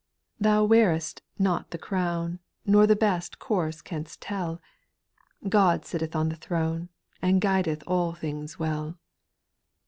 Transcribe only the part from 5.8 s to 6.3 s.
sitteth on